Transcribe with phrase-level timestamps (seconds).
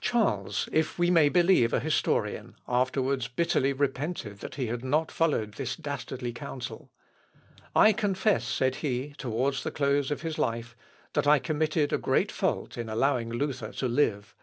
[0.00, 5.54] Charles, if we may believe a historian, afterwards bitterly repented that he had not followed
[5.54, 6.92] this dastardly counsel.
[7.74, 10.76] "I confess," said he, towards the close of his life,
[11.14, 14.36] "that I committed a great fault in allowing Luther to live.